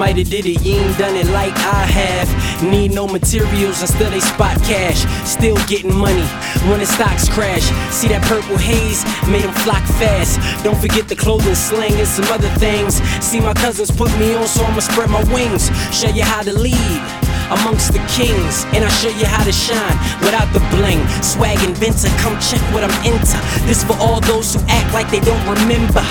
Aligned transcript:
might 0.00 0.16
have 0.16 0.28
did 0.28 0.46
it, 0.46 0.64
you 0.64 0.74
ain't 0.76 0.98
done 0.98 1.16
it 1.16 1.26
like 1.28 1.54
I 1.56 1.84
have. 1.84 2.62
Need 2.62 2.92
no 2.92 3.06
materials 3.06 3.80
and 3.80 3.88
still 3.88 4.10
they 4.10 4.20
spot 4.20 4.56
cash. 4.62 5.04
Still 5.28 5.56
getting 5.66 5.94
money 5.94 6.26
when 6.68 6.80
the 6.80 6.86
stocks 6.86 7.28
crash. 7.28 7.64
See 7.90 8.08
that 8.08 8.22
purple 8.22 8.56
haze 8.56 9.04
made 9.28 9.42
them 9.42 9.54
flock 9.64 9.84
fast. 10.00 10.38
Don't 10.64 10.78
forget 10.78 11.08
the 11.08 11.16
clothing 11.16 11.54
slang 11.54 11.94
and 11.94 12.08
some 12.08 12.26
other 12.26 12.50
things. 12.58 13.02
See 13.24 13.40
my 13.40 13.54
cousins 13.54 13.90
put 13.90 14.10
me 14.18 14.34
on, 14.34 14.46
so 14.46 14.64
I'ma 14.64 14.80
spread 14.80 15.10
my 15.10 15.24
wings. 15.32 15.70
Show 15.92 16.08
you 16.08 16.24
how 16.24 16.42
to 16.42 16.52
lead 16.52 17.29
amongst 17.50 17.92
the 17.92 18.02
kings. 18.10 18.64
And 18.72 18.84
I'll 18.84 18.98
show 19.02 19.10
you 19.10 19.26
how 19.26 19.42
to 19.44 19.52
shine 19.52 19.96
without 20.22 20.48
the 20.54 20.62
bling. 20.74 21.02
Swag 21.22 21.58
inventor, 21.66 22.10
come 22.22 22.38
check 22.38 22.62
what 22.72 22.82
I'm 22.86 22.94
into. 23.02 23.38
This 23.66 23.82
for 23.82 23.98
all 23.98 24.20
those 24.20 24.54
who 24.54 24.60
act 24.70 24.94
like 24.94 25.10
they 25.10 25.20
don't 25.20 25.42
remember. 25.46 26.04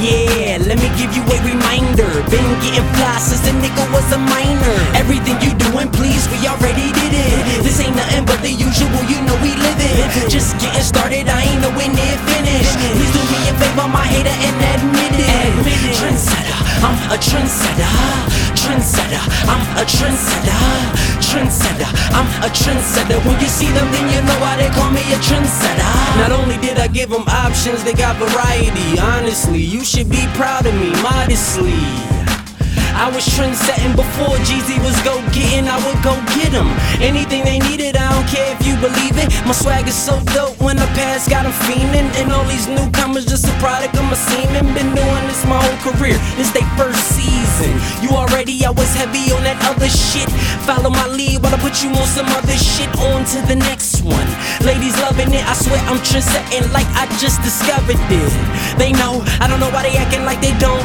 Yeah, 0.00 0.62
let 0.62 0.78
me 0.78 0.88
give 0.94 1.10
you 1.12 1.22
a 1.26 1.36
reminder. 1.42 2.08
Been 2.30 2.48
getting 2.62 2.86
fly 2.96 3.18
since 3.18 3.42
the 3.42 3.52
nigga 3.58 3.84
was 3.92 4.06
a 4.14 4.18
minor. 4.18 4.76
Everything 4.94 5.36
you 5.42 5.52
doing, 5.58 5.90
please, 5.90 6.24
we 6.30 6.38
already 6.46 6.88
did 6.94 7.12
it. 7.12 7.62
This 7.66 7.80
ain't 7.82 7.96
nothing 7.96 8.24
but 8.24 8.40
the 8.40 8.50
usual, 8.50 9.02
you 9.10 9.18
know 9.26 9.36
we 9.42 9.58
live 9.58 9.78
it. 9.78 10.30
Just 10.30 10.54
getting 10.62 10.86
started, 10.86 11.28
I 11.28 11.42
ain't 11.42 11.60
nowhere 11.62 11.90
near 11.90 12.16
finished. 12.30 12.74
Please 12.94 13.12
do 13.12 13.22
me 13.26 13.38
a 13.50 13.54
favor, 13.58 13.88
my 13.90 14.06
hater, 14.06 14.30
and 14.30 14.56
admit 14.78 15.18
it. 15.18 15.98
Trendsetter, 15.98 16.58
I'm 16.86 16.96
a 17.10 17.18
trendsetter. 17.18 18.37
Trendsetter, 18.78 19.18
I'm 19.50 19.64
a 19.74 19.82
trendsetter. 19.90 20.54
Trendsetter, 21.18 21.90
I'm 22.14 22.30
a 22.46 22.50
trendsetter. 22.54 23.18
When 23.26 23.34
you 23.40 23.48
see 23.48 23.66
them, 23.74 23.90
then 23.90 24.06
you 24.06 24.22
know 24.22 24.38
why 24.38 24.54
they 24.54 24.70
call 24.70 24.92
me 24.92 25.02
a 25.10 25.18
trendsetter. 25.18 25.90
Not 26.22 26.30
only 26.30 26.58
did 26.58 26.78
I 26.78 26.86
give 26.86 27.10
them 27.10 27.26
options, 27.26 27.82
they 27.82 27.92
got 27.92 28.14
variety. 28.22 29.00
Honestly, 29.00 29.58
you 29.58 29.82
should 29.82 30.08
be 30.08 30.22
proud 30.38 30.64
of 30.64 30.74
me, 30.74 30.94
modestly. 31.02 31.74
I 32.94 33.10
was 33.10 33.26
trendsetting 33.26 33.96
before 33.96 34.38
Jeezy 34.46 34.78
was 34.86 34.94
go 35.02 35.18
getting, 35.34 35.66
I 35.66 35.74
would 35.82 35.98
go 36.06 36.14
get 36.38 36.54
them. 36.54 36.70
Anything 37.02 37.42
they 37.42 37.58
needed, 37.58 37.96
I 37.96 38.14
don't 38.14 38.28
care 38.30 38.46
if 38.54 38.64
you 38.64 38.78
believe 38.78 39.18
it. 39.18 39.34
My 39.42 39.58
swag 39.58 39.88
is 39.88 39.98
so 39.98 40.22
dope 40.38 40.54
when 40.62 40.76
the 40.76 40.86
past 40.94 41.28
got 41.28 41.42
them 41.42 41.52
fiending. 41.66 42.14
And 42.22 42.30
all 42.30 42.44
these 42.46 42.68
newcomers 42.68 43.26
just 43.26 43.42
a 43.42 43.54
product 43.58 43.98
of 43.98 44.04
my 44.04 44.14
semen. 44.14 44.70
Been 44.70 44.94
doing 44.94 45.24
this 45.26 45.42
my 45.50 45.58
whole 45.58 45.78
career, 45.82 46.14
this 46.38 46.52
they 46.54 46.62
first 46.78 47.02
season. 47.10 47.27
You 48.02 48.10
already, 48.14 48.64
I 48.64 48.70
was 48.70 48.94
heavy 48.94 49.32
on 49.34 49.42
that 49.42 49.58
other 49.66 49.90
shit. 49.90 50.30
Follow 50.62 50.90
my 50.90 51.06
lead 51.08 51.42
while 51.42 51.54
I 51.54 51.58
put 51.58 51.82
you 51.82 51.90
on 51.90 52.06
some 52.06 52.26
other 52.38 52.54
shit. 52.54 52.86
On 53.02 53.24
to 53.34 53.38
the 53.50 53.56
next 53.56 54.02
one. 54.02 54.28
Ladies 54.62 54.94
loving 55.02 55.32
it, 55.34 55.42
I 55.42 55.54
swear 55.54 55.80
I'm 55.90 55.98
trendsetting 56.04 56.70
like 56.70 56.86
I 56.94 57.10
just 57.18 57.42
discovered 57.42 57.98
it. 57.98 58.32
They 58.78 58.92
know, 58.92 59.24
I 59.42 59.48
don't 59.48 59.58
know 59.58 59.70
why 59.70 59.82
they 59.82 59.96
acting 59.98 60.22
like 60.22 60.38
they 60.38 60.54
don't. 60.62 60.84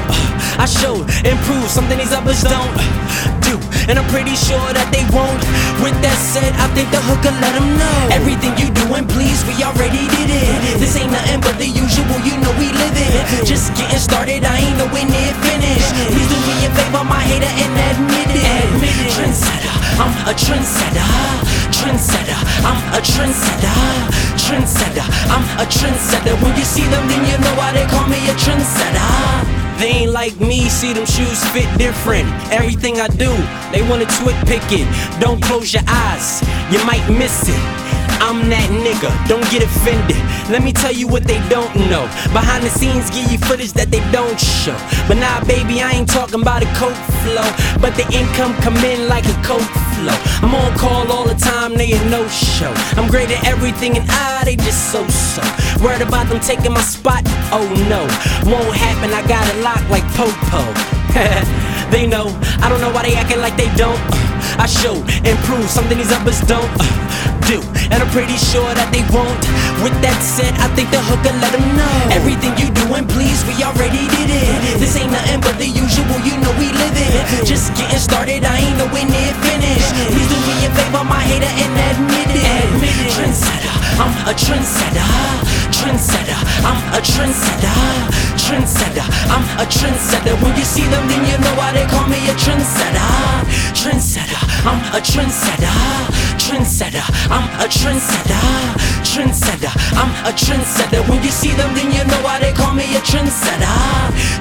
I 0.57 0.65
showed, 0.65 1.05
improved 1.25 1.69
something 1.69 1.97
these 1.97 2.13
others 2.13 2.41
don't 2.45 2.73
do, 3.41 3.57
and 3.89 3.97
I'm 3.99 4.07
pretty 4.13 4.37
sure 4.37 4.61
that 4.73 4.87
they 4.93 5.03
won't. 5.09 5.41
With 5.81 5.97
that 6.05 6.17
said, 6.17 6.53
I 6.61 6.69
think 6.77 6.87
the 6.93 7.01
hooker 7.03 7.33
let 7.43 7.53
them 7.57 7.73
know 7.75 7.97
everything 8.13 8.53
you 8.61 8.69
doing, 8.71 9.03
please. 9.09 9.41
We 9.49 9.57
already 9.65 10.05
did 10.13 10.29
it. 10.29 10.77
This 10.79 10.95
ain't 10.95 11.11
nothing 11.11 11.41
but 11.41 11.57
the 11.57 11.67
usual, 11.67 12.17
you 12.23 12.37
know 12.39 12.53
we 12.55 12.69
live 12.69 12.95
it. 12.95 13.43
Just 13.43 13.73
getting 13.75 13.99
started, 13.99 14.45
I 14.45 14.61
ain't 14.61 14.62
a 20.23 20.33
trendsetter. 20.33 21.03
Trendsetter, 21.71 22.39
I'm 22.63 22.79
a 22.95 23.01
trendsetter. 23.03 23.75
Trendsetter, 24.39 25.05
I'm 25.27 25.43
a 25.59 25.65
trendsetter. 25.67 26.41
When 26.41 26.55
you 26.55 26.63
see 26.63 26.87
them, 26.87 27.07
then 27.07 27.25
you 27.27 27.37
know 27.43 27.55
why 27.55 27.73
they 27.73 27.85
call 27.87 28.07
me 28.07 28.17
a 28.29 28.35
trendsetter. 28.35 29.79
They 29.79 30.03
ain't 30.03 30.11
like 30.11 30.39
me, 30.39 30.69
see 30.69 30.93
them 30.93 31.05
shoes 31.05 31.43
fit 31.51 31.67
different. 31.77 32.29
Everything 32.51 33.01
I 33.01 33.07
do, 33.07 33.31
they 33.71 33.81
wanna 33.89 34.05
twit 34.19 34.37
pick 34.47 34.63
it. 34.71 34.87
Don't 35.19 35.41
close 35.43 35.73
your 35.73 35.83
eyes, 35.87 36.41
you 36.71 36.79
might 36.85 37.03
miss 37.09 37.49
it. 37.49 37.59
I'm 38.23 38.47
that 38.49 38.69
nigga, 38.71 39.11
don't 39.27 39.43
get 39.51 39.63
offended. 39.63 40.15
Let 40.49 40.63
me 40.63 40.71
tell 40.71 40.93
you 40.93 41.07
what 41.07 41.25
they 41.25 41.43
don't 41.49 41.75
know. 41.91 42.07
Behind 42.31 42.63
the 42.63 42.69
scenes, 42.69 43.09
give 43.09 43.29
you 43.29 43.37
footage 43.37 43.73
that 43.73 43.91
they 43.91 43.99
don't 44.15 44.39
show. 44.39 44.77
But 45.09 45.17
nah, 45.17 45.43
baby, 45.43 45.81
I 45.81 45.91
ain't 45.91 46.07
talking 46.07 46.39
about 46.39 46.63
a 46.63 46.69
coke 46.79 46.95
flow. 47.27 47.49
But 47.83 47.99
the 47.99 48.07
income 48.15 48.55
come 48.63 48.77
in 48.77 49.09
like 49.09 49.25
a 49.25 49.35
coke 49.43 49.67
I'm 50.11 50.53
on 50.53 50.77
call 50.77 51.09
all 51.11 51.25
the 51.25 51.35
time, 51.35 51.75
they 51.75 51.93
a 51.93 52.09
no 52.09 52.27
show. 52.27 52.73
I'm 52.99 53.09
great 53.09 53.31
at 53.31 53.45
everything, 53.45 53.95
and 53.97 54.05
I, 54.09 54.43
they 54.43 54.55
just 54.55 54.91
so 54.91 55.07
so. 55.07 55.41
Worried 55.83 56.01
about 56.01 56.27
them 56.27 56.39
taking 56.39 56.73
my 56.73 56.81
spot? 56.81 57.23
Oh 57.55 57.63
no, 57.87 58.03
won't 58.49 58.75
happen. 58.75 59.13
I 59.13 59.23
got 59.27 59.47
it 59.47 59.63
locked 59.63 59.89
like 59.89 60.03
Popo. 60.15 60.63
they 61.93 62.07
know, 62.07 62.27
I 62.59 62.67
don't 62.67 62.81
know 62.81 62.91
why 62.91 63.03
they 63.03 63.15
acting 63.15 63.39
like 63.39 63.55
they 63.55 63.71
don't. 63.75 63.99
I 64.59 64.67
show, 64.67 64.95
improve 65.23 65.69
something 65.69 65.97
these 65.97 66.11
others 66.11 66.41
don't 66.41 66.67
uh, 66.67 67.31
do, 67.47 67.63
and 67.89 68.03
I'm 68.03 68.11
pretty 68.11 68.37
sure 68.37 68.67
that 68.75 68.91
they 68.91 69.03
won't. 69.09 69.43
With 69.81 69.95
that 70.03 70.19
said, 70.19 70.51
I 70.59 70.67
think 70.75 70.91
the 70.91 70.99
hooker 70.99 71.33
let 71.39 71.51
them 71.55 71.63
know 71.79 71.95
everything 72.11 72.51
you 72.59 72.69
doing, 72.85 73.07
please. 73.07 73.39
We 73.47 73.55
already 73.63 74.03
did 74.19 74.29
it. 74.29 74.79
This 74.79 74.95
ain't 74.99 75.11
nothing 75.11 75.41
but 75.41 75.55
the 75.57 75.67
usual, 75.67 76.19
you 76.27 76.35
know 76.43 76.53
we 76.59 76.69
live 76.75 76.95
it. 76.97 77.45
Just 77.45 77.73
getting 77.75 77.99
started, 77.99 78.43
I 78.43 78.57
ain't 78.59 78.77
nowhere 78.77 79.07
near 79.07 79.42
my 81.53 81.61
hater, 81.61 81.69
and 81.69 82.73
admit 82.73 82.97
it. 82.99 83.13
Trendsetter, 83.13 83.73
I'm 83.99 84.13
a 84.27 84.33
trendsetter. 84.33 85.05
Trendsetter, 85.71 86.39
I'm 86.63 86.81
a 86.93 87.01
trendsetter. 87.01 87.77
Trendsetter, 88.37 89.05
I'm 89.29 89.43
a 89.59 89.65
trendsetter. 89.65 90.33
When 90.41 90.55
you 90.57 90.63
see 90.63 90.87
them, 90.87 91.07
then 91.07 91.25
you 91.25 91.37
know 91.37 91.55
why 91.55 91.73
they 91.73 91.85
call 91.85 92.07
me 92.07 92.17
a 92.29 92.33
trendsetter. 92.33 93.09
Trendsetter, 93.73 94.39
I'm 94.65 94.79
a 94.93 95.01
trendsetter. 95.01 95.73
Trendsetter, 96.37 97.03
I'm 97.29 97.47
a 97.59 97.67
trendsetter. 97.67 98.93
Trendsetter, 99.03 99.71
I'm 99.93 100.11
a 100.25 100.31
trendsetter. 100.33 101.07
When 101.09 101.21
you 101.23 101.29
see 101.29 101.53
them, 101.53 101.73
then 101.75 101.91
you 101.91 102.03
know 102.05 102.21
why 102.23 102.39
they 102.39 102.51
call 102.53 102.73
me 102.73 102.83
a 102.95 103.01
trendsetter. 103.01 103.77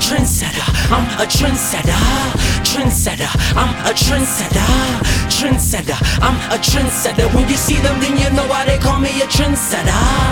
Trendsetter, 0.01 0.67
I'm 0.91 1.05
a 1.21 1.27
trendsetter. 1.27 2.53
Trendsetter, 2.65 3.29
I'm 3.57 3.73
a 3.85 3.93
trendsetter. 3.93 5.13
Trendsetter, 5.29 5.99
I'm 6.23 6.39
a 6.53 6.59
trendsetter. 6.59 7.35
When 7.35 7.49
you 7.49 7.57
see 7.57 7.77
them, 7.77 7.99
then 8.01 8.19
you 8.19 8.29
know 8.37 8.47
why 8.47 8.67
they 8.67 8.79
call 8.79 9.01
me 9.01 9.09
a 9.23 9.27
trendsetter. 9.27 10.32